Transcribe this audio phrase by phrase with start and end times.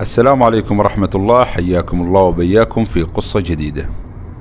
[0.00, 3.88] السلام عليكم ورحمة الله حياكم الله وبياكم في قصة جديدة.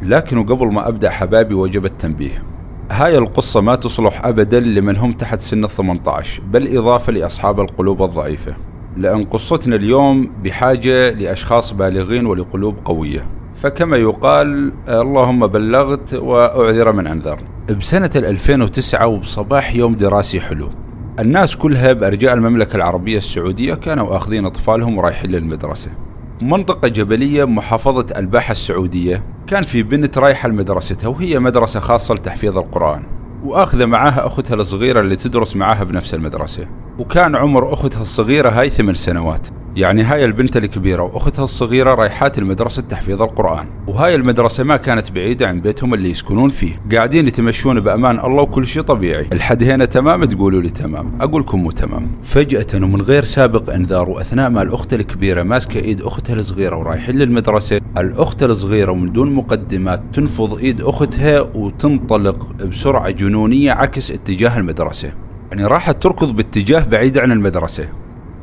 [0.01, 2.43] لكن قبل ما أبدأ حبايبي وجب التنبيه.
[2.92, 8.04] هاي القصة ما تصلح أبدا لمن هم تحت سن ال 18 بل إضافة لأصحاب القلوب
[8.04, 8.55] الضعيفة.
[8.98, 13.26] لأن قصتنا اليوم بحاجة لأشخاص بالغين ولقلوب قوية.
[13.56, 17.40] فكما يقال اللهم بلغت وأعذر من أنذر
[17.80, 20.70] بسنة 2009 وبصباح يوم دراسي حلو.
[21.20, 25.91] الناس كلها بأرجاء المملكة العربية السعودية كانوا آخذين أطفالهم ورايحين للمدرسة.
[26.41, 33.03] منطقة جبلية محافظة الباحة السعودية كان في بنت رايحة لمدرستها وهي مدرسة خاصة لتحفيظ القرآن
[33.43, 36.67] وآخذة معاها أختها الصغيرة اللي تدرس معاها بنفس المدرسة.
[36.99, 39.48] وكان عمر أختها الصغيرة هاي ثمان سنوات.
[39.76, 43.66] يعني هاي البنت الكبيرة وأختها الصغيرة رايحات المدرسة تحفيظ القرآن.
[43.88, 46.81] وهاي المدرسة ما كانت بعيدة عن بيتهم اللي يسكنون فيه.
[46.91, 49.27] قاعدين يتمشون بأمان الله وكل شيء طبيعي.
[49.34, 51.12] الحد هنا تمام؟ تقولوا لي تمام.
[51.21, 52.12] أقول لكم مو تمام.
[52.23, 57.82] فجأة ومن غير سابق إنذار وأثناء ما الأخت الكبيرة ماسكة إيد أختها الصغيرة ورايحين للمدرسة
[57.98, 65.25] الأخت الصغيرة ومن دون مقدمات تنفض إيد أختها وتنطلق بسرعة جنونية عكس اتجاه المدرسة.
[65.52, 67.90] يعني راحت تركض باتجاه بعيد عن المدرسة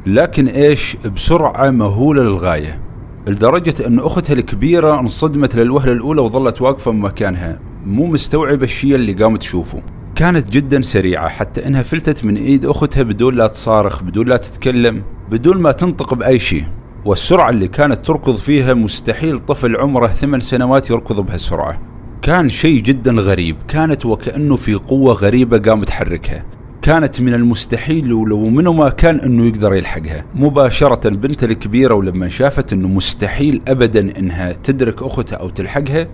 [0.06, 2.80] لكن إيش؟ بسرعة مهولة للغاية
[3.26, 9.40] لدرجة أن أختها الكبيرة انصدمت للوهلة الأولى وظلت واقفة بمكانها مو مستوعبة الشيء اللي قامت
[9.40, 9.82] تشوفه.
[10.14, 15.02] كانت جدا سريعة حتى إنها فلتت من إيد أختها بدون لا تصارخ بدون لا تتكلم
[15.30, 16.64] بدون ما تنطق بأي شيء.
[17.04, 21.80] والسرعة اللي كانت تركض فيها مستحيل طفل عمره ثمان سنوات يركض بهالسرعة.
[22.22, 26.44] كان شيء جدا غريب كانت وكأنه في قوة غريبة قام تحركها.
[26.82, 30.24] كانت من المستحيل ولو منه ما كان إنه يقدر يلحقها.
[30.34, 36.08] مباشرة البنت الكبيرة ولما شافت إنه مستحيل ابدا إنها تدرك أختها أو تلحقها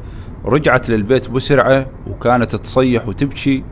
[0.45, 3.65] رجعت للبيت بسرعة وكانت تصيح وتبكي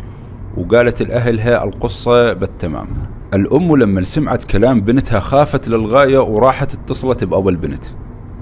[0.56, 2.88] وقالت لأهلها القصة بالتمام.
[3.34, 7.84] الأم لما سمعت كلام بنتها خافت للغاية وراحت اتصلت بأبو البنت.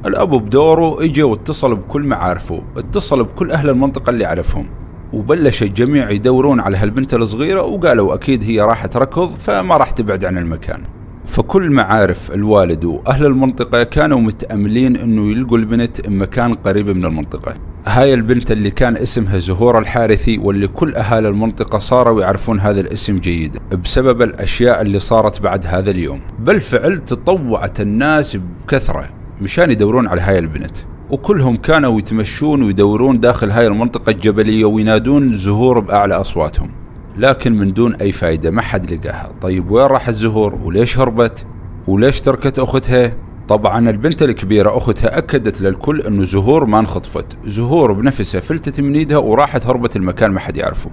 [0.07, 4.67] الأب بدوره اجى واتصل بكل معارفه اتصل بكل أهل المنطقة اللي عرفهم.
[5.15, 10.39] وبلش الجميع يدورون على هالبنت الصغيرة وقالوا أكيد هي راح تركض فما راح تبعد عن
[10.39, 10.81] المكان.
[11.27, 17.55] فكل معارف الوالد وأهل المنطقة كانوا متأملين أنه يلقوا البنت بمكان قريب من المنطقة.
[17.87, 23.19] هاي البنت اللي كان اسمها زهور الحارثي واللي كل أهالي المنطقة صاروا يعرفون هذا الاسم
[23.19, 26.21] جيد بسبب الأشياء اللي صارت بعد هذا اليوم.
[26.39, 29.09] بالفعل تطوعت الناس بكثرة
[29.41, 30.77] مشان يدورون على هاي البنت.
[31.11, 36.69] وكلهم كانوا يتمشون ويدورون داخل هاي المنطقة الجبلية وينادون زهور بأعلى أصواتهم.
[37.19, 39.33] لكن من دون أي فايدة ما حد لقاها.
[39.43, 41.47] طيب وين راحت زهور وليش هربت؟
[41.87, 43.17] وليش تركت أختها؟
[43.49, 47.27] طبعا البنت الكبيرة أختها أكدت للكل أنه زهور ما انخطفت.
[47.47, 50.91] زهور بنفسها فلتت من إيدها وراحت هربت المكان ما حد يعرفه.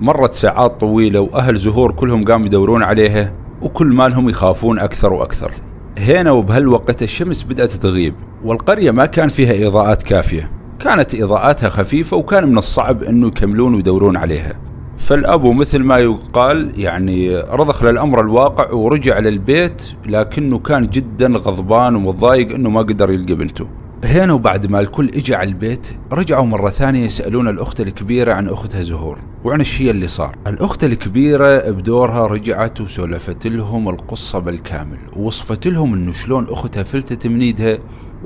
[0.00, 3.32] مرت ساعات طويلة وأهل زهور كلهم قاموا يدورون عليها
[3.62, 5.52] وكل مالهم يخافون أكثر وأكثر.
[5.98, 10.50] هنا وبهالوقت الشمس بدأت تغيب والقرية ما كان فيها إضاءات كافية.
[10.80, 14.52] كانت إضاءاتها خفيفة وكان من الصعب أنه يكملون ويدورون عليها.
[14.98, 22.54] فالأبو مثل ما يقال يعني رضخ للأمر الواقع ورجع للبيت لكنه كان جدا غضبان ومتضايق
[22.54, 23.68] أنه ما قدر يلقى بنته.
[24.04, 28.82] هنا وبعد ما الكل اجى على البيت رجعوا مرة ثانية يسألون الأخت الكبيرة عن أختها
[28.82, 30.36] زهور وعن الشيء اللي صار.
[30.46, 37.40] الأخت الكبيرة بدورها رجعت وسولفت لهم القصة بالكامل ووصفت لهم أنه شلون أختها فلتت من
[37.40, 37.78] إيدها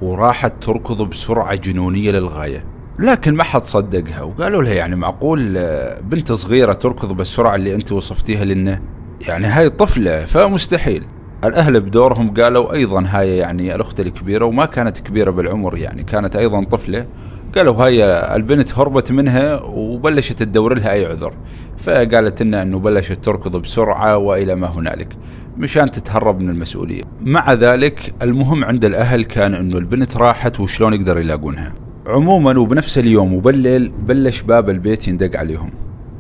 [0.02, 2.64] وراحت تركض بسرعة جنونية للغاية.
[2.98, 5.38] لكن ما حد صدقها وقالوا لها يعني معقول
[6.02, 8.82] بنت صغيرة تركض بالسرعة اللي أنت وصفتيها لنا؟
[9.20, 11.04] يعني هاي طفلة فمستحيل.
[11.44, 16.64] الأهل بدورهم قالوا أيضا هاي يعني الأخت الكبيرة وما كانت كبيرة بالعمر يعني كانت أيضا
[16.64, 17.06] طفلة.
[17.54, 18.04] قالوا هاي
[18.36, 21.32] البنت هربت منها وبلشت تدور لها أي عذر.
[21.78, 25.16] فقالت لنا أنه بلشت تركض بسرعة وإلى ما هنالك
[25.58, 27.02] مشان تتهرب من المسؤولية.
[27.20, 31.72] مع ذلك المهم عند الأهل كان أنه البنت راحت وشلون يقدر يلاقونها.
[32.06, 35.70] عموما وبنفس اليوم وبالليل بلش باب البيت يندق عليهم.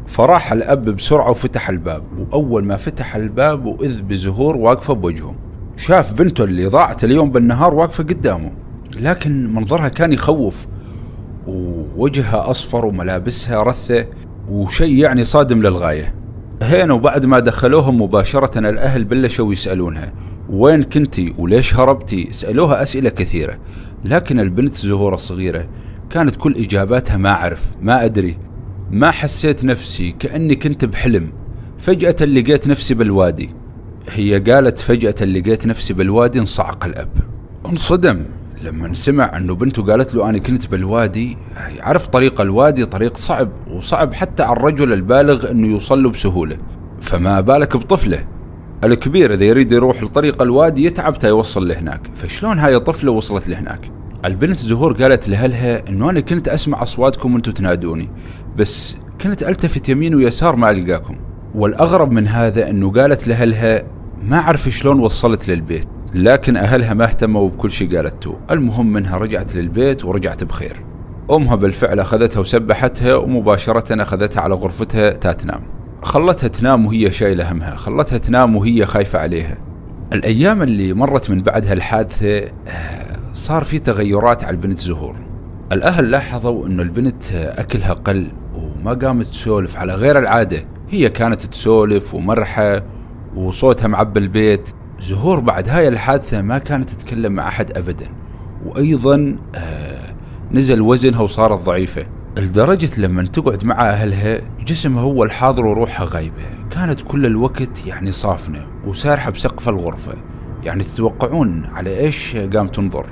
[0.08, 5.34] فراح الأب بسرعة وفتح الباب وأول ما فتح الباب وإذ بزهور واقفة بوجهه.
[5.76, 8.50] شاف بنته اللي ضاعت اليوم بالنهار واقفة قدامه
[9.00, 10.66] لكن منظرها كان يخوف
[11.46, 14.04] ووجهها أصفر وملابسها رثة
[14.48, 16.14] وشيء يعني صادم للغاية.
[16.62, 20.12] هنا وبعد ما دخلوهم مباشرة الأهل بلشوا يسألونها
[20.50, 23.58] وين كنتي؟ وليش هربتي؟ سألوها أسئلة كثيرة
[24.04, 25.68] لكن البنت زهور الصغيرة
[26.10, 28.47] كانت كل إجاباتها ما أعرف ما أدري
[28.90, 31.32] ما حسيت نفسي كأني كنت بحلم.
[31.78, 33.50] فجأة لقيت نفسي بالوادي.
[34.10, 37.10] هي قالت فجأة لقيت نفسي بالوادي انصعق الأب.
[37.66, 38.24] انصدم.
[38.62, 41.36] لما سمع أنه بنته قالت له أنا كنت بالوادي
[41.78, 46.58] يعرف طريق الوادي طريق صعب وصعب حتى على الرجل البالغ أنه يوصل له بسهولة.
[47.00, 48.24] فما بالك بطفله؟
[48.84, 52.00] الكبير إذا يريد يروح لطريق الوادي يتعب تا يوصل لهناك.
[52.14, 53.90] فشلون هاي الطفلة وصلت لهناك؟
[54.24, 58.08] البنت زهور قالت لأهلها إنه أنا كنت أسمع أصواتكم وأنتم تنادوني
[58.56, 61.16] بس كنت ألتفت يمين ويسار ما ألقاكم.
[61.54, 63.82] والأغرب من هذا إنه قالت لأهلها
[64.22, 68.36] ما أعرف شلون وصلت للبيت لكن أهلها ما اهتموا بكل شيء قالته.
[68.50, 70.76] المهم منها رجعت للبيت ورجعت بخير.
[71.30, 75.62] أمها بالفعل أخذتها وسبحتها ومباشرة أخذتها على غرفتها تنام.
[76.02, 79.58] خلتها تنام وهي شايلة همها خلتها تنام وهي خايفة عليها.
[80.12, 83.07] الأيام اللي مرت من بعد هالحادثه آه،
[83.38, 85.16] صار في تغيرات على البنت زهور.
[85.72, 89.76] الأهل لاحظوا إنه البنت أكلها قل وما قامت تسولف.
[89.76, 92.82] على غير العادة هي كانت تسولف ومرحة
[93.36, 94.68] وصوتها معبى البيت.
[95.00, 98.06] زهور بعد هاي الحادثة ما كانت تتكلم مع أحد أبدا.
[98.66, 100.14] وأيضا آه
[100.52, 102.06] نزل وزنها وصارت ضعيفة.
[102.38, 106.42] لدرجة لما تقعد مع أهلها جسمها هو الحاضر وروحها غايبة.
[106.70, 110.14] كانت كل الوقت يعني صافنة وسارحة بسقف الغرفة.
[110.62, 113.06] يعني تتوقعون على إيش قام تنظر.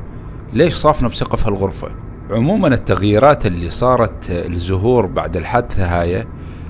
[0.53, 1.89] ليش صافنة بسقف الغرفة؟
[2.31, 6.27] عموما التغييرات اللي صارت لزهور بعد الحادثة هاي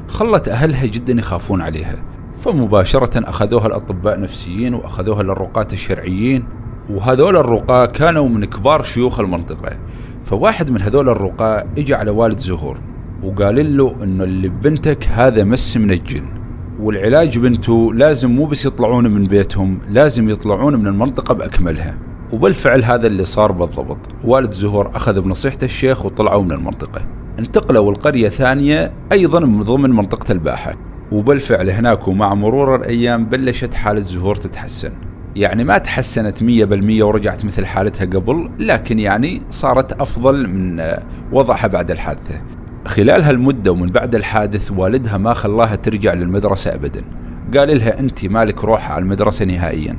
[0.08, 2.02] خلت أهلها جدا يخافون عليها.
[2.38, 6.44] فمباشرة أخذوها الأطباء نفسيين وأخذوها للرقاة الشرعيين
[6.90, 9.78] وهذول الرقاة كانوا من كبار شيوخ المنطقة.
[10.25, 12.78] فواحد من هذول الرقاة اجى على والد زهور
[13.23, 16.25] وقال له إنه اللي بنتك هذا مس من الجن
[16.81, 22.06] والعلاج بنته لازم مو بس يطلعون من بيتهم لازم يطلعون من المنطقة بأكملها.
[22.32, 23.99] وبالفعل هذا اللي صار بالضبط.
[24.25, 27.00] والد زهور أخذ بنصيحة الشيخ وطلعوا من المنطقة.
[27.38, 30.75] انتقلوا القرية ثانية أيضا من ضمن منطقة الباحة.
[31.12, 34.93] وبالفعل هناك ومع مرور الأيام بلشت حالة زهور تتحسن.
[35.37, 40.82] يعني ما تحسنت مية بالمية ورجعت مثل حالتها قبل لكن يعني صارت أفضل من
[41.32, 42.40] وضعها بعد الحادثة.
[42.87, 47.02] خلال هالمدة ومن بعد الحادث والدها ما خلاها ترجع للمدرسة أبدا.
[47.56, 49.96] قال لها أنت مالك روحة على المدرسة نهائيا.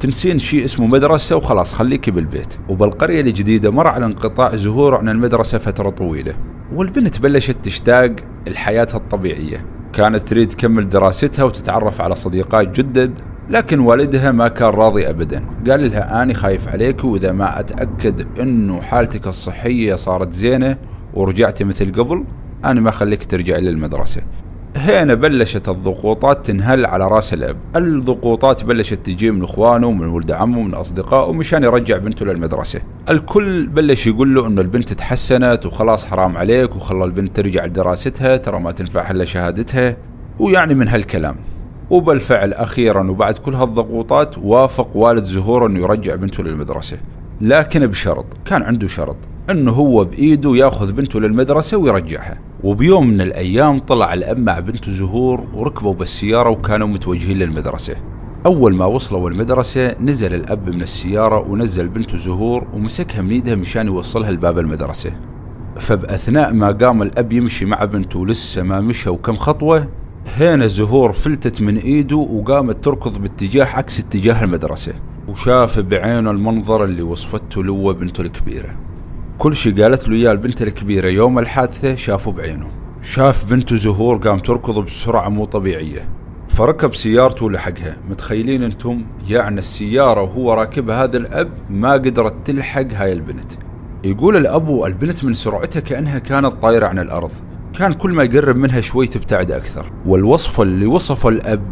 [0.00, 2.54] تنسين شيء اسمه مدرسة وخلاص خليكي بالبيت.
[2.68, 6.34] وبالقرية الجديدة مر على انقطاع زهور عن المدرسة فترة طويلة.
[6.74, 8.16] والبنت بلشت تشتاق
[8.46, 9.66] لحياتها الطبيعية.
[9.92, 13.18] كانت تريد تكمل دراستها وتتعرف على صديقات جدد
[13.50, 15.44] لكن والدها ما كان راضي ابدا.
[15.70, 20.76] قال لها اني خايف عليك وإذا ما أتأكد إنه حالتك الصحية صارت زينة
[21.14, 22.24] ورجعتي مثل قبل
[22.64, 24.22] أنا ما خليك ترجع للمدرسه
[24.78, 27.56] هنا بلشت الضغوطات تنهل على راس الأب.
[27.76, 32.80] الضغوطات بلشت تجي من إخوانه ومن ولد عمه ومن أصدقائه مشان يرجع بنته للمدرسة.
[33.10, 38.60] الكل بلش يقول له إنه البنت تحسنت وخلاص حرام عليك وخلى البنت ترجع لدراستها ترى
[38.60, 39.96] ما تنفع إلا شهادتها.
[40.38, 41.36] ويعني من هالكلام.
[41.90, 46.98] وبالفعل أخيرا وبعد كل هالضغوطات وافق والد زهور إنه يرجع بنته للمدرسة.
[47.40, 49.16] لكن بشرط كان عنده شرط.
[49.50, 52.38] أنه هو بإيده يأخذ بنته للمدرسة ويرجعها.
[52.64, 57.94] وبيوم من الأيام طلع الأب مع بنته زهور وركبوا بالسيارة وكانوا متوجهين للمدرسة.
[58.46, 63.86] أول ما وصلوا المدرسة نزل الأب من السيارة ونزل بنته زهور ومسكها من إيدها مشان
[63.86, 65.12] يوصلها لباب المدرسة.
[65.78, 69.88] فبأثناء ما قام الأب يمشي مع بنته لسه ما مشى وكم خطوة
[70.36, 74.92] هنا زهور فلتت من إيده وقامت تركض باتجاه عكس اتجاه المدرسة.
[75.28, 78.87] وشاف بعينه المنظر اللي وصفته له بنته الكبيرة.
[79.38, 82.70] كل شيء قالت له إياه البنت الكبيرة يوم الحادثة شافه بعينه.
[83.02, 86.08] شاف بنته زهور قام تركض بسرعة مو طبيعية.
[86.48, 93.12] فركب سيارته ولحقها متخيلين أنتم؟ يعني السيارة وهو راكبها هذا الأب ما قدرت تلحق هاي
[93.12, 93.52] البنت.
[94.04, 97.30] يقول الابو البنت من سرعتها كأنها كانت طايرة عن الأرض.
[97.78, 99.92] كان كل ما يقرب منها شوي تبتعد أكثر.
[100.06, 101.62] والوصف اللي وصفه الأب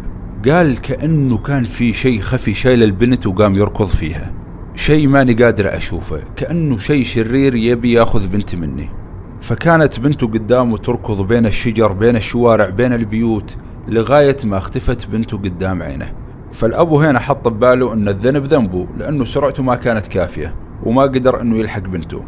[0.45, 4.33] قال كأنه كان في شيء خفي شايل البنت وقام يركض فيها.
[4.87, 6.21] شيء ماني قادر أشوفه.
[6.35, 8.89] كأنه شيء شرير يبي يأخذ بنتي مني.
[9.41, 13.55] فكانت بنته قدامه تركض بين الشجر بين الشوارع بين البيوت
[13.87, 16.13] لغاية ما اختفت بنته قدام عينه.
[16.51, 21.57] فالأبو هنا حط بباله أن الذنب ذنبه لأنه سرعته ما كانت كافية وما قدر أنه
[21.57, 22.21] يلحق بنته.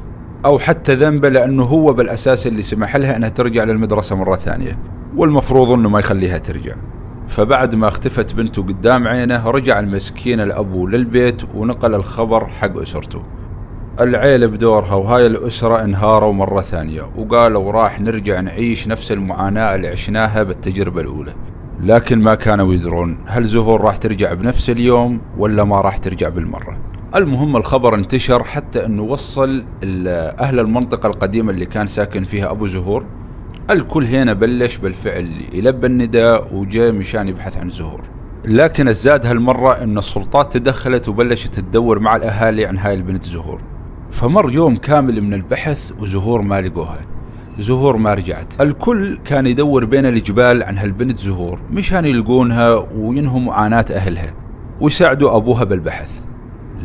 [0.45, 4.79] أو حتى ذنبه لأنه هو بالأساس اللي سمح لها أنها ترجع للمدرسة مرة ثانية.
[5.15, 6.75] والمفروض أنه ما يخليها ترجع.
[7.29, 13.23] فبعد ما اختفت بنته قدام عينه رجع المسكين الأبو للبيت ونقل الخبر حق أسرته.
[13.99, 20.43] العيلة بدورها وهاي الأسرة انهاروا مرة ثانية وقالوا راح نرجع نعيش نفس المعاناة اللي عشناها
[20.43, 21.33] بالتجربة الأولى.
[21.83, 26.77] لكن ما كانوا يدرون هل زهور راح ترجع بنفس اليوم ولا ما راح ترجع بالمرة.
[27.15, 29.65] المهم الخبر انتشر حتى إنه وصل
[30.39, 33.05] أهل المنطقة القديمة اللي كان ساكن فيها أبو زهور.
[33.69, 38.01] الكل هنا بلش بالفعل يلبى النداء وجاء مشان يبحث عن زهور.
[38.45, 43.61] لكن الزاد هالمرة إن السلطات تدخلت وبلشت تدور مع الأهالي عن هاي البنت زهور.
[44.11, 46.99] فمر يوم كامل من البحث وزهور ما لقوها.
[47.59, 48.61] زهور ما رجعت.
[48.61, 54.33] الكل كان يدور بين الجبال عن هالبنت زهور مشان يلقونها وينهوا معاناة أهلها
[54.81, 56.11] ويساعدوا أبوها بالبحث.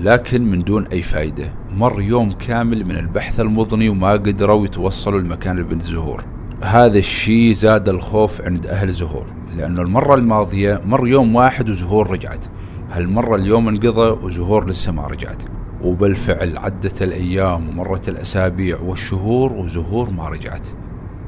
[0.03, 5.59] لكن من دون أي فايدة مر يوم كامل من البحث المضني وما قدروا يتوصلوا لمكان
[5.59, 6.25] البنت زهور.
[6.65, 12.47] هذا الشيء زاد الخوف عند أهل زهور لأنه المرة الماضية مر يوم واحد وزهور رجعت.
[12.91, 15.43] هالمرة اليوم انقضى وزهور لسه ما رجعت.
[15.83, 20.69] وبالفعل عدت الأيام ومرت الأسابيع والشهور وزهور ما رجعت.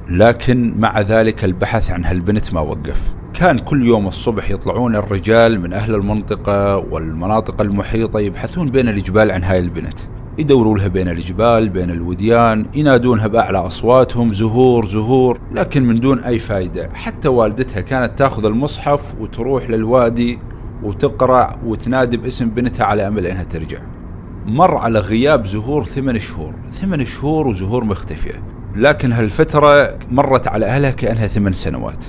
[0.09, 3.15] لكن مع ذلك البحث عن هالبنت ما وقف.
[3.35, 9.45] كان كل يوم الصبح يطلعون الرجال من أهل المنطقة والمناطق المحيطة يبحثون بين الجبال عن
[9.45, 9.99] هاي البنت.
[10.39, 16.39] يدوروا لها بين الجبال بين الوديان ينادونها بأعلى أصواتهم زهور زهور لكن من دون أي
[16.39, 16.91] فايدة.
[16.95, 20.39] حتى والدتها كانت تأخذ المصحف وتروح للوادي
[20.83, 23.79] وتقرأ وتنادي باسم بنتها على أمل أنها ترجع.
[24.47, 26.55] مر على غياب زهور ثمان شهور.
[26.73, 28.43] ثمان شهور وزهور مختفية.
[28.77, 32.05] لكن هالفترة مرت على أهلها كأنها ثمان سنوات.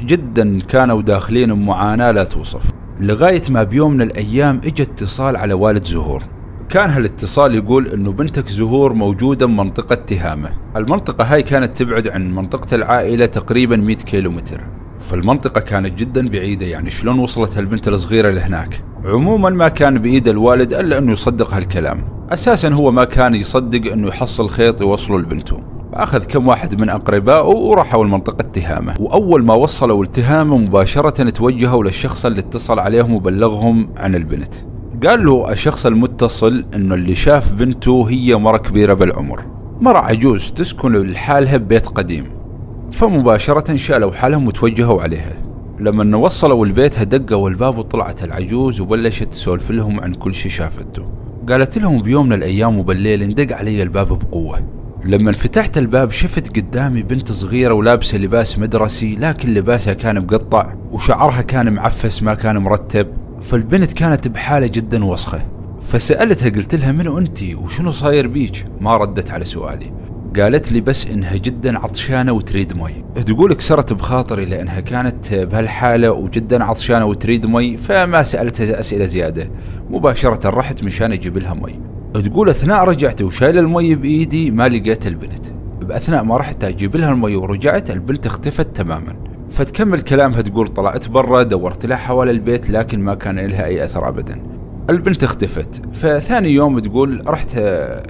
[0.00, 2.72] جدا كانوا داخلين بمعاناة لا توصف.
[3.00, 6.22] لغاية ما بيوم من الأيام اجى اتصال على والد زهور.
[6.70, 10.50] كان هالاتصال يقول إنه بنتك زهور موجودة بمنطقة تهامة.
[10.76, 14.60] المنطقة هاي كانت تبعد عن منطقة العائلة تقريبا 100 كيلومتر.
[14.98, 20.72] فالمنطقة كانت جدا بعيدة يعني شلون وصلت هالبنت الصغيرة لهناك؟ عموما ما كان بإيد الوالد
[20.72, 22.04] إلا أنه يصدق هالكلام.
[22.30, 25.60] أساسا هو ما كان يصدق أنه يحصل خيط يوصله لبنته.
[25.94, 28.94] أخذ كم واحد من أقربائه وراحوا لمنطقة تهامة.
[29.00, 34.54] وأول ما وصلوا لتهامة مباشرة توجهوا للشخص اللي اتصل عليهم وبلغهم عن البنت.
[35.04, 39.44] قال له الشخص المتصل إنه اللي شاف بنته هي مرة كبيرة بالعمر.
[39.80, 42.24] مرة عجوز تسكن لحالها ببيت قديم.
[42.92, 45.32] فمباشرة شالوا حالهم وتوجهوا عليها.
[45.80, 51.06] لما وصلوا البيت دقوا الباب وطلعت العجوز وبلشت تسولف لهم عن كل شي شافته
[51.48, 54.58] قالت لهم بيوم من الأيام وبالليل اندق علي الباب بقوة.
[55.04, 61.42] لما فتحت الباب شفت قدامي بنت صغيرة ولابسة لباس مدرسي لكن لباسها كان مقطع وشعرها
[61.42, 63.25] كان معفس ما كان مرتب.
[63.40, 65.40] فالبنت كانت بحالة جدا وسخة.
[65.80, 69.92] فسألتها قلت لها منو أنت؟ وشنو صاير بيك؟ ما ردت على سؤالي.
[70.36, 76.64] قالت لي بس إنها جدا عطشانة وتريد مي تقول كسرت بخاطري لأنها كانت بهالحالة وجدا
[76.64, 79.50] عطشانة وتريد مي فما سألتها أسئلة زيادة.
[79.90, 81.80] مباشرة رحت مشان أجيب لها مي
[82.22, 85.46] تقول أثناء رجعت وشايل المي بإيدي ما لقيت البنت.
[85.80, 89.16] بأثناء ما رحت أجيب لها المي ورجعت البنت اختفت تماما.
[89.50, 94.08] فتكمل كلامها تقول طلعت برا دورت لها حوالي البيت لكن ما كان لها أي أثر
[94.08, 94.42] ابدا.
[94.90, 95.82] البنت اختفت.
[95.92, 97.58] فثاني يوم تقول رحت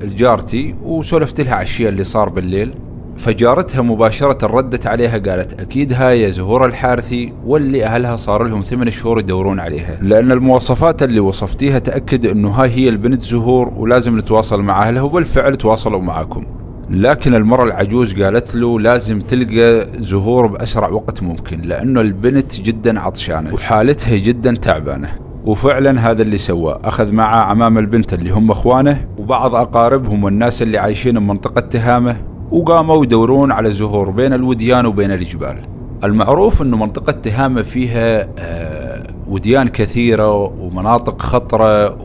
[0.02, 2.74] لجارتي وسولفت لها على الشيء اللي صار بالليل.
[3.16, 9.18] فجارتها مباشرة ردت عليها قالت أكيد هاي زهور الحارثي واللي أهلها صار لهم ثمان شهور
[9.18, 9.98] يدورون عليها.
[10.02, 15.56] لأن المواصفات اللي وصفتيها تأكد أنه هاي هي البنت زهور ولازم نتواصل مع أهلها وبالفعل
[15.56, 16.44] تواصلوا معكم
[16.90, 23.54] لكن المرة العجوز قالت له لازم تلقى زهور بأسرع وقت ممكن لأنه البنت جدا عطشانة
[23.54, 25.08] وحالتها جدا تعبانة.
[25.44, 30.78] وفعلا هذا اللي سواه أخذ معه عمام البنت اللي هم أخوانه وبعض أقاربهم والناس اللي
[30.78, 32.16] عايشين بمنطقة تهامة
[32.50, 35.56] وقاموا يدورون على زهور بين الوديان وبين الجبال.
[36.04, 41.98] المعروف أنه منطقة تهامة فيها آه، وديان كثيرة ومناطق خطرة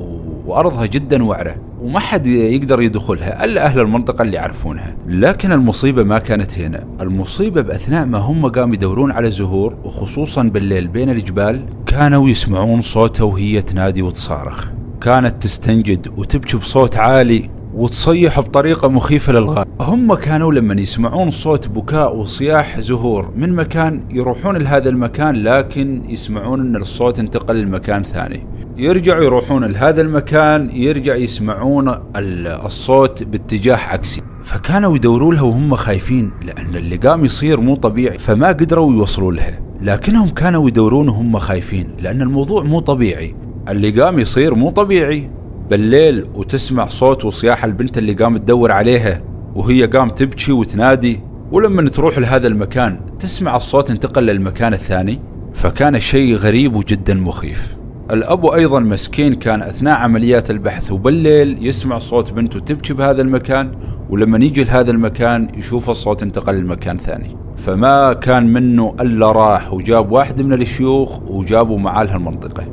[0.45, 1.55] وأرضها جدا وعرة.
[1.81, 4.95] وما حد يقدر يدخلها إلا أهل المنطقة اللي يعرفونها.
[5.07, 6.87] لكن المصيبة ما كانت هنا.
[7.01, 13.23] المصيبة بأثناء ما هم قاموا يدورون على زهور وخصوصا بالليل بين الجبال كانوا يسمعون صوتها
[13.23, 14.67] وهي تنادي وتصارخ.
[15.01, 19.65] كانت تستنجد وتبكي بصوت عالي وتصيح بطريقة مخيفة للغاية.
[19.79, 26.59] هم كانوا لما يسمعون صوت بكاء وصياح زهور من مكان يروحون لهذا المكان لكن يسمعون
[26.59, 28.47] إن الصوت انتقل لمكان ثاني.
[28.77, 34.21] يرجعوا يروحون لهذا المكان يرجع يسمعون الصوت باتجاه عكسي.
[34.43, 39.59] فكانوا يدوروا لها وهم خايفين لأن اللي قام يصير مو طبيعي فما قدروا يوصلوا لها.
[39.81, 43.35] لكنهم كانوا يدورون وهم خايفين لأن الموضوع مو طبيعي.
[43.69, 45.29] اللي قام يصير مو طبيعي.
[45.69, 49.21] بالليل وتسمع صوت وصياح البنت اللي قام تدور عليها
[49.55, 51.19] وهي قام تبكي وتنادي.
[51.51, 55.19] ولما تروح لهذا المكان تسمع الصوت انتقل للمكان الثاني.
[55.53, 57.80] فكان شيء غريب وجدا مخيف.
[58.11, 63.71] الأب أيضا مسكين كان أثناء عمليات البحث وبالليل يسمع صوت بنته تبكي بهذا المكان
[64.09, 67.35] ولما يجي لهذا المكان يشوف الصوت انتقل لمكان ثاني.
[67.55, 72.63] فما كان منه إلا راح وجاب واحد من الشيوخ وجابوا معاه لهالمنطقة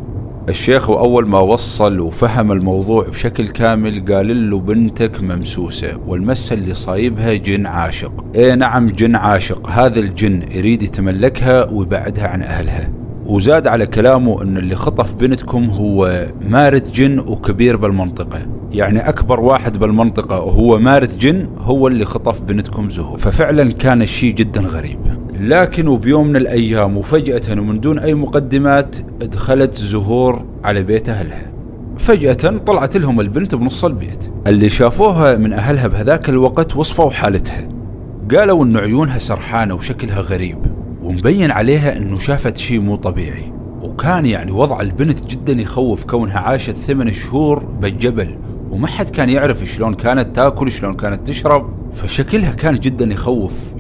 [0.49, 7.35] الشيخ أول ما وصل وفهم الموضوع بشكل كامل قال له بنتك ممسوسة والمسة اللي صايبها
[7.35, 8.25] جن عاشق.
[8.35, 9.69] إيه نعم جن عاشق.
[9.69, 12.98] هذا الجن يريد يتملكها ويبعدها عن أهلها.
[13.29, 18.47] وزاد على كلامه إن اللي خطف بنتكم هو مارد جن وكبير بالمنطقة.
[18.73, 23.19] يعني أكبر واحد بالمنطقة وهو مارد جن هو اللي خطف بنتكم زهور.
[23.19, 24.99] ففعلا كان الشيء جدا غريب.
[25.41, 31.53] لكن وبيوم من الأيام وفجأة ومن دون أي مقدمات دخلت زهور على بيت أهلها.
[31.99, 34.31] فجأة طلعت لهم البنت بنص البيت.
[34.47, 37.69] اللي شافوها من أهلها بهذاك الوقت وصفوا حالتها.
[38.37, 40.59] قالوا أن عيونها سرحانة وشكلها غريب.
[41.09, 43.53] ومبين عليها أنه شافت شيء مو طبيعي.
[43.83, 48.37] وكان يعني وضع البنت جدا يخوف كونها عاشت ثمان شهور بالجبل
[48.71, 51.93] وما حد كان يعرف شلون كانت تأكل شلون كانت تشرب.
[51.93, 53.73] فشكلها كان جدا يخوف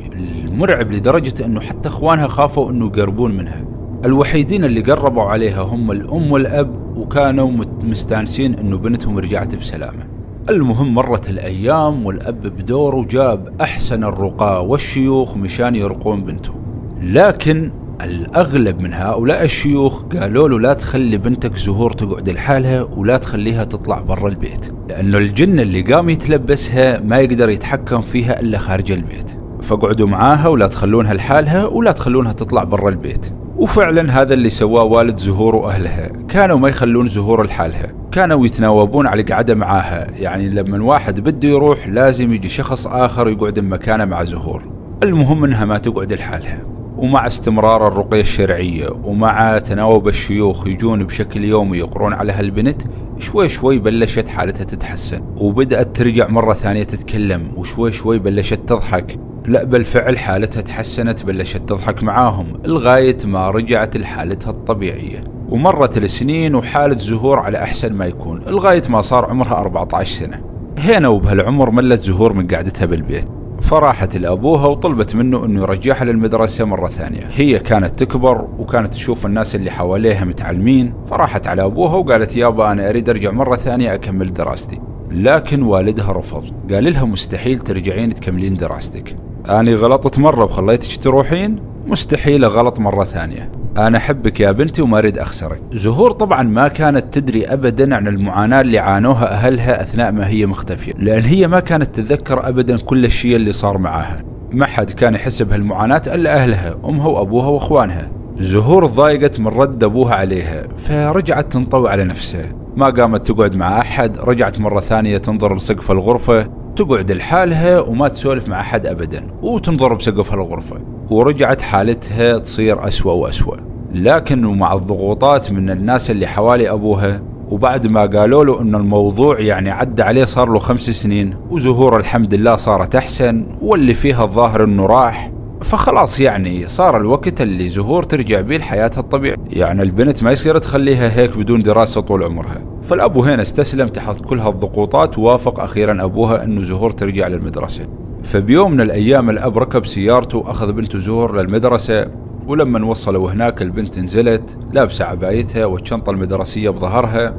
[0.44, 3.64] المرعب لدرجة أنه حتى أخوانها خافوا أنه يقربون منها.
[4.04, 7.50] الوحيدين اللي قربوا عليها هم الأم والأب وكانوا
[7.82, 10.06] مستانسين أنه بنتهم رجعت بسلامة.
[10.50, 16.57] المهم مرت الأيام والأب بدوره جاب أحسن الرقاة والشيوخ مشان يرقون بنته.
[17.02, 17.70] لكن
[18.02, 24.00] الأغلب من هؤلاء الشيوخ قالوا له لا تخلي بنتك زهور تقعد لحالها ولا تخليها تطلع
[24.00, 29.32] برا البيت لأنه الجن اللي قام يتلبسها ما يقدر يتحكم فيها إلا خارج البيت.
[29.62, 33.32] فاقعدوا معاها ولا تخلونها لحالها ولا تخلونها تطلع برا البيت.
[33.56, 36.08] وفعلا هذا اللي سواه والد زهور وأهلها.
[36.28, 37.92] كانوا ما يخلون زهور لحالها.
[38.12, 40.10] كانوا يتناوبون على قعدة معاها.
[40.10, 44.64] يعني لما واحد بده يروح لازم يجي شخص آخر يقعد مكانه مع زهور.
[45.02, 46.77] المهم إنها ما تقعد لحالها.
[46.98, 52.82] ومع استمرار الرقية الشرعية ومع تناوب الشيوخ يجون بشكل يومي يقرون على هالبنت
[53.18, 59.18] شوي شوي بلشت حالتها تتحسن وبدأت ترجع مرة ثانية تتكلم وشوي شوي بلشت تضحك.
[59.46, 65.24] لا بالفعل حالتها تحسنت بلشت تضحك معاهم لغاية ما رجعت لحالتها الطبيعية.
[65.48, 70.40] ومرت السنين وحالة زهور على أحسن ما يكون لغاية ما صار عمرها 14 سنة.
[70.78, 73.37] هنا وبهالعمر ملت زهور من قعدتها بالبيت.
[73.60, 77.28] فراحت لأبوها وطلبت منه أنه يرجعها للمدرسة مرة ثانية.
[77.34, 80.94] هي كانت تكبر وكانت تشوف الناس اللي حواليها متعلمين.
[81.10, 84.80] فراحت على أبوها وقالت يابا أنا أريد أرجع مرة ثانية أكمل دراستي.
[85.10, 86.44] لكن والدها رفض.
[86.72, 89.16] قال لها مستحيل ترجعين تكملين دراستك.
[89.48, 93.50] أنا غلطت مرة وخليتك تروحين؟ مستحيل غلط مرة ثانية.
[93.86, 95.60] أنا أحبك يا بنتي وما أريد أخسرك.
[95.72, 100.92] زهور طبعا ما كانت تدري أبدا عن المعاناة اللي عانوها أهلها أثناء ما هي مختفية
[100.98, 104.24] لأن هي ما كانت تتذكر أبدا كل الشيء اللي صار معاها.
[104.50, 108.10] ما حد كان يحس بهالمعاناة إلا أهلها أمها وأبوها وأخوانها.
[108.38, 112.46] زهور ضايقت من رد أبوها عليها فرجعت تنطوي على نفسها.
[112.76, 118.48] ما قامت تقعد مع أحد رجعت مرة ثانية تنظر لسقف الغرفة تقعد لحالها وما تسولف
[118.48, 120.97] مع أحد أبدا وتنظر بسقف الغرفة.
[121.10, 123.56] ورجعت حالتها تصير أسوأ وأسوأ.
[123.94, 129.70] لكن مع الضغوطات من الناس اللي حوالي أبوها وبعد ما قالوا له أن الموضوع يعني
[129.70, 134.86] عدى عليه صار له خمس سنين وزهور الحمد لله صارت أحسن واللي فيها الظاهر أنه
[134.86, 139.36] راح فخلاص يعني صار الوقت اللي زهور ترجع به لحياتها الطبيعية.
[139.50, 142.60] يعني البنت ما يصير تخليها هيك بدون دراسة طول عمرها.
[142.82, 147.86] فالأبو هنا استسلم تحت كل هالضغوطات ووافق أخيرا أبوها أنه زهور ترجع للمدرسة.
[148.22, 152.10] فبيوم من الأيام الأب ركب سيارته وأخذ بنته زهور للمدرسة
[152.46, 157.34] ولما وصلوا هناك البنت نزلت لابسة عبايتها والشنطة المدرسية بظهرها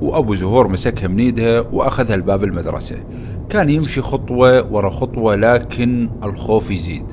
[0.00, 2.96] وأبو زهور مسكها من إيدها وأخذها لباب المدرسة.
[3.48, 7.04] كان يمشي خطوة ورا خطوة لكن الخوف يزيد.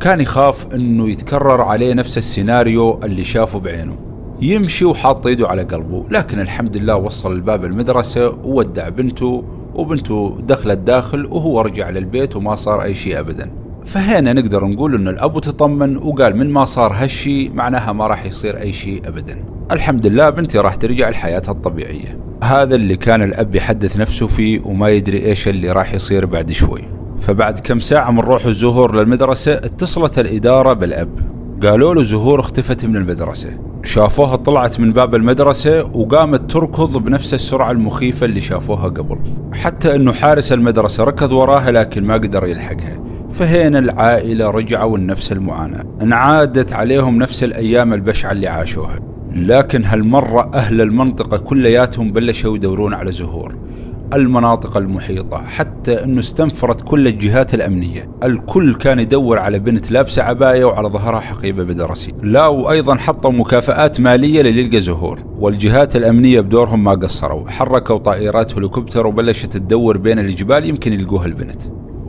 [0.00, 3.96] كان يخاف إنه يتكرر عليه نفس السيناريو اللي شافه بعينه.
[4.40, 9.44] يمشي وحاط إيده على قلبه لكن الحمد لله وصل لباب المدرسة وودع بنته
[9.76, 13.50] وبنته دخلت داخل وهو رجع للبيت وما صار أي شيء ابدا.
[13.84, 18.60] فهنا نقدر نقول ان الابو تطمن وقال من ما صار هالشي معناها ما راح يصير
[18.60, 19.44] أي شيء ابدا.
[19.72, 22.18] الحمد لله بنتي راح ترجع لحياتها الطبيعية.
[22.42, 26.82] هذا اللي كان الأب يحدث نفسه فيه وما يدري إيش اللي راح يصير بعد شوي.
[27.18, 31.35] فبعد كم ساعة من روح الزهور للمدرسة اتصلت الإدارة بالأب.
[31.62, 33.58] قالوا له زهور اختفت من المدرسة.
[33.84, 39.18] شافوها طلعت من باب المدرسة وقامت تركض بنفس السرعة المخيفة اللي شافوها قبل.
[39.52, 43.00] حتى أنه حارس المدرسة ركض وراها لكن ما قدر يلحقها.
[43.30, 45.84] فهنا العائلة رجعوا لنفس المعاناة.
[46.02, 48.98] انعادت عليهم نفس الأيام البشعة اللي عاشوها.
[49.34, 53.65] لكن هالمرة أهل المنطقة كلياتهم بلشوا يدورون على زهور.
[54.14, 58.10] المناطق المحيطة حتى أنه استنفرت كل الجهات الأمنية.
[58.22, 62.12] الكل كان يدور على بنت لابسة عباية وعلى ظهرها حقيبة بدرسي.
[62.22, 65.22] لا وأيضا حطوا مكافآت مالية للي زهور.
[65.38, 67.48] والجهات الأمنية بدورهم ما قصروا.
[67.48, 71.62] حركوا طائرات هليكوبتر وبلشت تدور بين الجبال يمكن يلقوها البنت.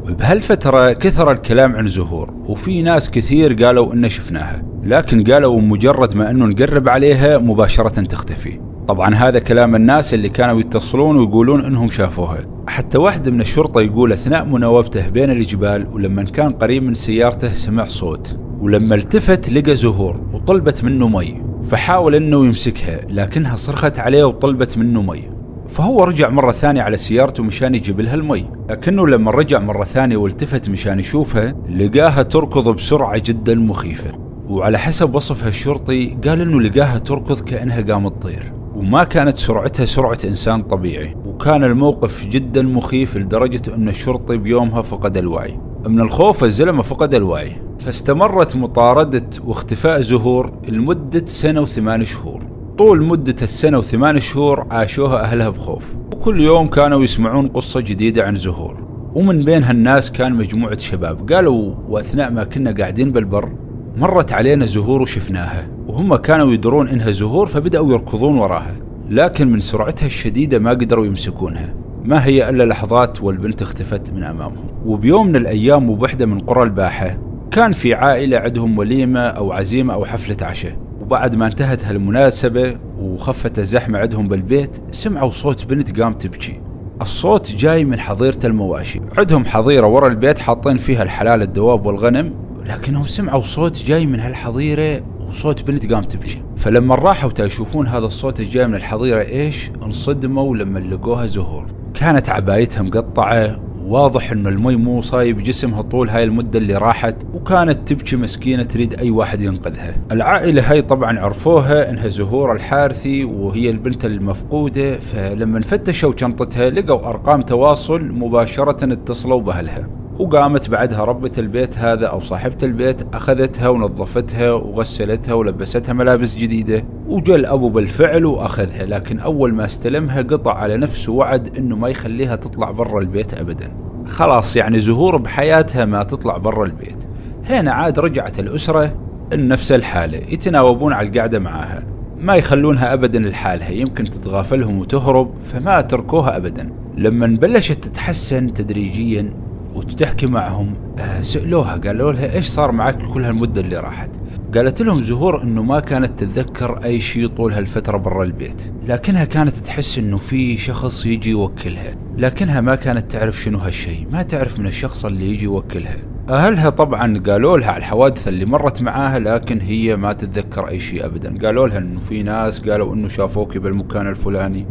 [0.10, 4.64] بهالفترة كثر الكلام عن زهور وفي ناس كثير قالوا إن شفناها.
[4.84, 8.67] لكن قالوا مجرد ما أنه نقرب عليها مباشرة تختفي.
[8.88, 12.40] طبعا هذا كلام الناس اللي كانوا يتصلون ويقولون إنهم شافوها.
[12.68, 17.86] حتى واحد من الشرطة يقول أثناء مناوبته بين الجبال ولما كان قريب من سيارته سمع
[17.86, 24.78] صوت ولما التفت لقى زهور وطلبت منه مي فحاول إنه يمسكها لكنها صرخت عليه وطلبت
[24.78, 25.24] منه مي.
[25.70, 28.46] فهو رجع مرة ثانية على سيارته مشان يجيب لها المي.
[28.70, 34.12] لكنه لما رجع مرة ثانية والتفت مشان يشوفها لقاها تركض بسرعة جدا مخيفة.
[34.50, 38.57] وعلى حسب وصفها الشرطي قال إنه لقاها تركض كأنها قامت تطير.
[38.78, 45.18] وما كانت سرعتها سرعة إنسان طبيعي وكان الموقف جدا مخيف لدرجة أن الشرطي بيومها فقد
[45.18, 45.58] الوعي.
[45.88, 47.52] من الخوف الزلمة فقد الوعي.
[47.80, 52.44] فاستمرت مطاردة واختفاء زهور لمدة سنة وثمان شهور.
[52.78, 55.96] طول مدة السنة وثمان شهور عاشوها أهلها بخوف.
[56.14, 58.88] وكل يوم كانوا يسمعون قصة جديدة عن زهور.
[59.16, 61.32] ومن بين هالناس كان مجموعة شباب.
[61.34, 63.50] قالوا وأثناء ما كنا قاعدين بالبر
[63.98, 68.76] مرت علينا زهور وشفناها وهم كانوا يدرون إنها زهور فبدأوا يركضون وراها
[69.10, 71.74] لكن من سرعتها الشديدة ما قدروا يمسكونها.
[72.04, 74.66] ما هي إلا لحظات والبنت اختفت من أمامهم.
[74.86, 77.18] وبيوم من الأيام وبحدة من قرى الباحة
[77.52, 80.78] كان في عائلة عندهم وليمة أو عزيمة أو حفلة عشاء.
[81.02, 86.62] وبعد ما انتهت هالمناسبة وخفت الزحمة عندهم بالبيت سمعوا صوت بنت قام تبكي.
[87.02, 89.00] الصوت جاي من حظيرة المواشي.
[89.18, 95.02] عندهم حظيرة ورا البيت حاطين فيها الحلال الدواب والغنم لكنهم سمعوا صوت جاي من هالحظيرة
[95.30, 96.42] وصوت بنت قام تبكي.
[96.58, 101.66] فلما راحوا يشوفون هذا الصوت الجاي من الحظيرة إيش؟ انصدموا لما لقوها زهور.
[101.94, 107.88] كانت عبايتها مقطعة واضح إنه المي مو صايب جسمها طول هاي المدة اللي راحت وكانت
[107.88, 109.96] تبكي مسكينة تريد أي واحد ينقذها.
[110.12, 117.42] العائلة هاي طبعا عرفوها إنها زهور الحارثي وهي البنت المفقودة فلما فتشوا شنطتها لقوا أرقام
[117.42, 119.97] تواصل مباشرة اتصلوا بأهلها.
[120.20, 126.86] وقامت بعدها ربة البيت هذا أو صاحبة البيت أخذتها ونظفتها وغسلتها ولبستها ملابس جديدة.
[127.08, 132.36] وجا الأبو بالفعل وأخذها لكن أول ما استلمها قطع على نفسه وعد أنه ما يخليها
[132.36, 133.72] تطلع برا البيت أبدا.
[134.08, 137.04] خلاص يعني زهور بحياتها ما تطلع برا البيت.
[137.46, 138.96] هنا عاد رجعت الأسرة
[139.34, 141.84] نفس الحالة يتناوبون على القعدة معاها
[142.18, 146.70] ما يخلونها أبدا لحالها يمكن تتغافلهم وتهرب فما تركوها أبدا.
[146.98, 149.47] لما بلشت تتحسن تدريجيا
[149.78, 154.10] وتحكي معهم آه، سألوها قالوا لها إيش صار معك كل هالمدة اللي راحت؟
[154.56, 159.54] قالت لهم زهور إنه ما كانت تتذكر أي شيء طول هالفترة برا البيت لكنها كانت
[159.54, 164.68] تحس إنه في شخص يجي يوكلها لكنها ما كانت تعرف شنو هالشيء ما تعرف من
[164.68, 165.98] الشخص اللي يجي يوكلها.
[166.30, 171.06] أهلها طبعا قالوا لها على الحوادث اللي مرت معاها لكن هي ما تتذكر أي شيء
[171.06, 171.38] ابدا.
[171.46, 174.66] قالوا لها إنه في ناس قالوا إنه شافوكي بالمكان الفلاني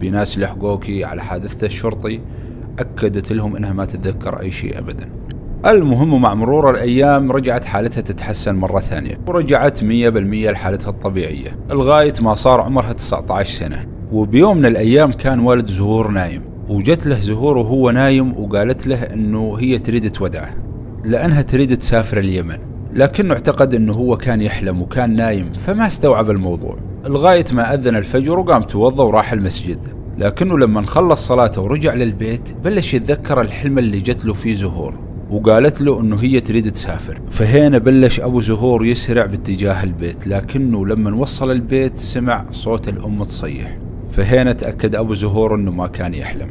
[0.00, 2.20] بناس لحقوكي على حادثة الشرطي.
[2.78, 5.08] أكدت لهم أنها ما تتذكر أي شيء أبدا.
[5.66, 9.18] المهم مع مرور الأيام رجعت حالتها تتحسن مرة ثانية.
[9.26, 11.58] ورجعت 100% لحالتها الطبيعية.
[11.70, 13.86] لغاية ما صار عمرها 19 سنة.
[14.12, 16.42] وبيوم من الأيام كان والد زهور نايم.
[16.68, 20.50] وجت له زهور وهو نايم وقالت له أنه هي تريد تودعه.
[21.04, 22.58] لأنها تريد تسافر اليمن.
[22.92, 26.76] لكنه اعتقد أنه هو كان يحلم وكان نايم فما استوعب الموضوع.
[27.04, 29.97] لغاية ما أذن الفجر وقام توضى وراح المسجد.
[30.18, 34.94] لكنه لما خلص صلاته ورجع للبيت بلش يتذكر الحلم اللي جت له فيه زهور
[35.30, 37.20] وقالت له إنه هي تريد تسافر.
[37.30, 43.78] فهنا بلش أبو زهور يسرع باتجاه البيت لكنه لما وصل البيت سمع صوت الأم تصيح.
[44.10, 46.48] فهنا تأكد أبو زهور إنه ما كان يحلم.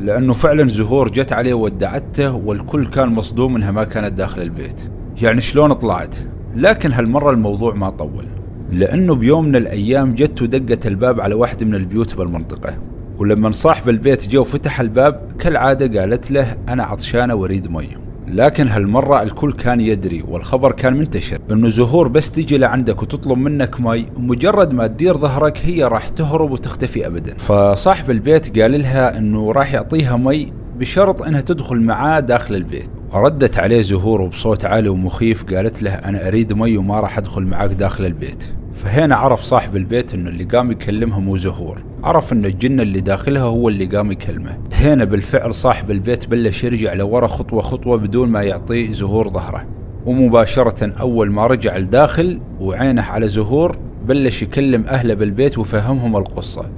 [0.00, 4.80] لأنه فعلا زهور جت عليه ودعته والكل كان مصدوم إنها ما كانت داخل البيت.
[5.22, 6.16] يعني شلون طلعت؟
[6.56, 8.24] لكن هالمرة الموضوع ما طول.
[8.70, 12.89] لأنه بيوم من الأيام جت ودقت الباب على واحدة من البيوت بالمنطقة.
[13.20, 17.88] ولما صاحب البيت جاء وفتح الباب كالعادة قالت له أنا عطشانة وأريد مي
[18.28, 23.80] لكن هالمرة الكل كان يدري والخبر كان منتشر إنه زهور بس تجي لعندك وتطلب منك
[23.80, 27.34] مي ومجرد ما تدير ظهرك هي راح تهرب وتختفي ابدا.
[27.36, 32.88] فصاحب البيت قال لها إنه راح يعطيها مي بشرط إنها تدخل معاه داخل البيت.
[33.14, 37.70] ردت عليه زهور بصوت عالي ومخيف قالت له أنا أريد مي وما راح أدخل معاك
[37.70, 38.44] داخل البيت.
[38.74, 41.89] فهنا عرف صاحب البيت إنه اللي قام يكلمها مو زهور.
[42.04, 44.58] عرف انه الجن اللي داخلها هو اللي قام يكلمه.
[44.72, 49.66] هنا بالفعل صاحب البيت بلش يرجع لورا خطوة خطوة بدون ما يعطيه زهور ظهره.
[50.06, 56.70] ومباشرة أول ما رجع الداخل وعينه على زهور بلش يكلم أهله بالبيت وفهمهم القصة.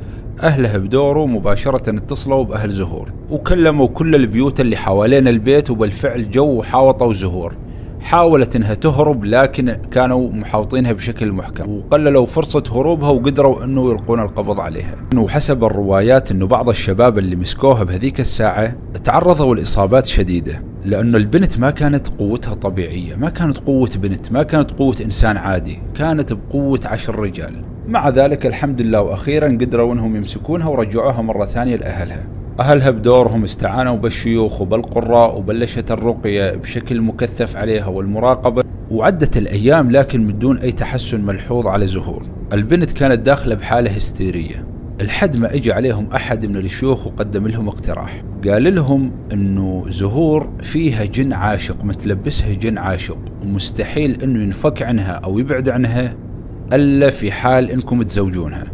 [0.43, 3.13] أهله بدوره مباشرة اتصلوا بأهل زهور.
[3.31, 7.55] وكلموا كل البيوت اللي حوالين البيت وبالفعل جو وحاوطوا زهور.
[8.03, 11.71] حاولت إنها تهرب لكن كانوا محاوطينها بشكل محكم.
[11.71, 14.95] وقللوا فرصة هروبها وقدروا إنه يلقون القبض عليها.
[15.17, 21.71] وحسب الروايات إنه بعض الشباب اللي مسكوها بهذيك الساعة تعرضوا لإصابات شديدة لأنه البنت ما
[21.71, 27.19] كانت قوتها طبيعية ما كانت قوة بنت ما كانت قوة إنسان عادي كانت بقوة عشر
[27.19, 27.65] رجال.
[27.89, 32.27] مع ذلك الحمد لله وأخيرا قدروا إنهم يمسكونها ورجعوها مرة ثانية لأهلها.
[32.63, 40.39] أهلها بدورهم استعانوا بالشيوخ وبالقراء وبلشت الرقية بشكل مكثف عليها والمراقبة؟ وعدت الأيام لكن من
[40.39, 42.27] دون أي تحسن ملحوظ على زهور.
[42.53, 44.67] البنت كانت داخلة بحالة هستيرية.
[45.01, 48.23] لحد ما اجى عليهم أحد من الشيوخ وقدم لهم اقتراح.
[48.49, 55.39] قال لهم إنه زهور فيها جن عاشق متلبسها جن عاشق ومستحيل إنه ينفك عنها أو
[55.39, 56.17] يبعد عنها
[56.73, 58.65] إلا في حال إنكم تزوجونها.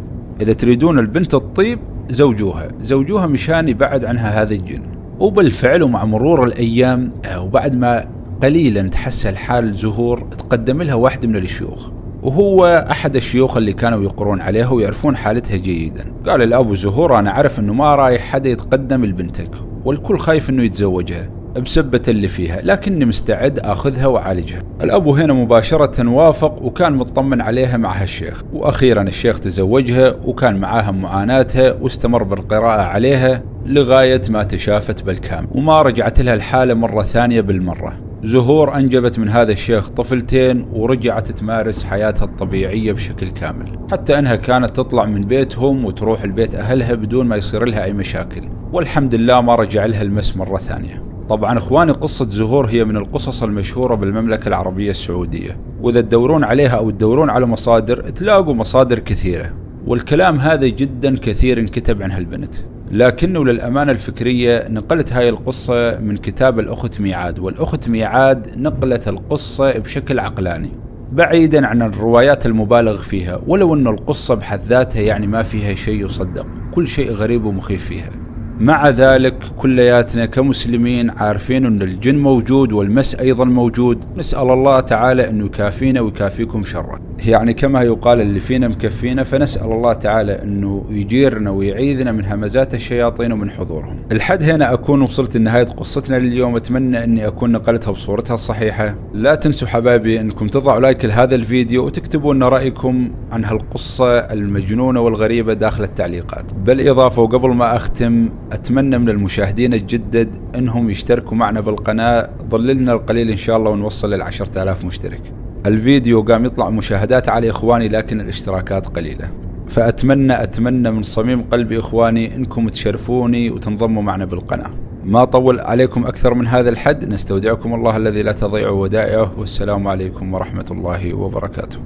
[0.41, 2.67] إذا تريدون البنت الطيب زوجوها.
[2.79, 4.81] زوجوها مشان يبعد عنها هذا الجن.
[5.19, 8.07] وبالفعل ومع مرور الأيام آه، وبعد ما
[8.43, 11.89] قليلا تحسن حال زهور تقدم لها واحد من الشيوخ.
[12.23, 16.05] وهو أحد الشيوخ اللي كانوا يقرون عليها ويعرفون حالتها جيدا.
[16.27, 19.51] قال الأبو زهور أنا أعرف أنه ما رايح حدا يتقدم لبنتك
[19.85, 21.38] والكل خايف أنه يتزوجها.
[21.57, 24.63] بسبة اللي فيها لكني مستعد أخذها وأعالجها.
[24.83, 28.43] الأبو هنا مباشرة وافق وكان مطمن عليها مع هالشيخ.
[28.53, 35.47] وأخيرا الشيخ تزوجها وكان معاها معاناتها واستمر بالقراءة عليها لغاية ما تشافت بالكامل.
[35.51, 37.93] وما رجعت لها الحالة مرة ثانية بالمرة.
[38.23, 43.79] زهور أنجبت من هذا الشيخ طفلتين ورجعت تمارس حياتها الطبيعية بشكل كامل.
[43.91, 48.49] حتى أنها كانت تطلع من بيتهم وتروح البيت أهلها بدون ما يصير لها أي مشاكل.
[48.73, 51.08] والحمد لله ما رجع لها المس مرة ثانية.
[51.29, 55.57] طبعا إخواني قصة زهور هي من القصص المشهورة بالمملكة العربية السعودية.
[55.81, 59.53] وإذا تدورون عليها أو تدورون على مصادر تلاقوا مصادر كثيرة.
[59.87, 62.55] والكلام هذا جدا كثير انكتب عن هالبنت
[62.91, 67.39] لكنه للأمانة الفكرية نقلت هاي القصة من كتاب الأخت ميعاد.
[67.39, 70.71] والأخت ميعاد نقلت القصة بشكل عقلاني
[71.11, 76.47] بعيدا عن الروايات المبالغ فيها ولو أن القصة بحد ذاتها يعني ما فيها شيء يصدق.
[76.73, 78.28] كل شيء غريب ومخيف فيها.
[78.59, 84.05] مع ذلك كلياتنا كمسلمين عارفين أن الجن موجود والمس أيضا موجود.
[84.17, 89.93] نسأل الله تعالى أنه يكافينا ويكافيكم شره يعني كما يقال اللي فينا مكفينا فنسأل الله
[89.93, 93.95] تعالى أنه يجيرنا ويعيذنا من همزات الشياطين ومن حضورهم.
[94.11, 96.55] الحد هنا أكون وصلت لنهاية قصتنا لليوم.
[96.55, 98.95] أتمنى أني أكون نقلتها بصورتها الصحيحة.
[99.13, 105.53] لا تنسوا حبايبي أنكم تضعوا لايك لهذا الفيديو وتكتبوا لنا رأيكم عن هالقصة المجنونة والغريبة
[105.53, 106.53] داخل التعليقات.
[106.53, 112.29] بالإضافة وقبل ما أختم أتمنى من المشاهدين الجدد أنهم يشتركوا معنا بالقناة.
[112.49, 115.21] ظللنا القليل إن شاء الله ونوصل للعشرة آلاف مشترك.
[115.65, 119.31] الفيديو قام يطلع مشاهدات على إخواني لكن الاشتراكات قليلة.
[119.67, 124.69] فأتمنى أتمنى من صميم قلبي إخواني أنكم تشرفوني وتنضموا معنا بالقناة.
[125.05, 129.39] ما طول عليكم أكثر من هذا الحد نستودعكم الله الذي لا تضيع ودائعه.
[129.39, 131.79] والسلام عليكم ورحمة الله وبركاته.